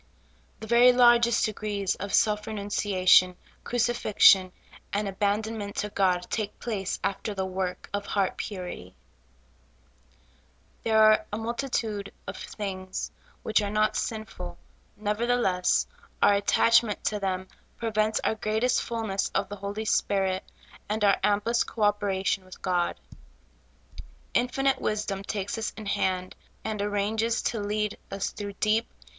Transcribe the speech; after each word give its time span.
The 0.61 0.65
very 0.65 0.91
largest 0.91 1.45
degrees 1.45 1.93
of 1.93 2.11
self 2.11 2.47
renunciation, 2.47 3.35
crucifixion, 3.63 4.51
and 4.91 5.07
abandonment 5.07 5.75
to 5.75 5.89
God, 5.89 6.25
take 6.31 6.59
place 6.59 6.99
after 7.03 7.35
the 7.35 7.45
work 7.45 7.87
of 7.93 8.07
heart 8.07 8.35
purit}^ 8.39 8.95
There 10.83 10.97
are 10.97 11.23
a 11.31 11.37
multitude 11.37 12.11
of 12.25 12.35
things 12.35 13.11
which 13.43 13.61
are 13.61 13.69
not 13.69 13.95
sinful; 13.95 14.57
nevertheless, 14.97 15.85
our 16.19 16.33
attachment 16.33 17.03
to 17.03 17.19
them 17.19 17.47
prevents 17.77 18.19
our 18.23 18.33
greatest 18.33 18.81
fulness 18.81 19.29
of 19.35 19.49
the 19.49 19.57
Holy 19.57 19.85
Spirit 19.85 20.43
and 20.89 21.03
our 21.03 21.17
amplest 21.23 21.67
co 21.67 21.83
operation 21.83 22.43
with 22.43 22.59
God. 22.63 22.99
Infinite 24.33 24.81
wisdom 24.81 25.21
takes 25.21 25.59
us 25.59 25.71
in 25.77 25.85
hand, 25.85 26.35
and 26.65 26.81
arranges 26.81 27.43
to 27.43 27.59
lead 27.59 27.99
us 28.09 28.31
through 28.31 28.53
deep, 28.53 28.85
12 28.87 28.89
SOUL 28.89 28.99
FOOD. 29.07 29.07